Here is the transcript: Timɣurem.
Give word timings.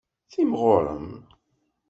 Timɣurem. 0.31 1.09